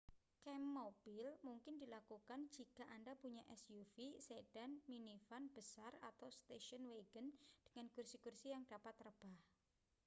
[0.45, 3.85] kamp mobil mungkin dilakukan jika anda punya suv
[4.27, 7.27] sedan minivan besar atau station wagon
[7.69, 9.35] dengan kursi-kursi yang dapat rebah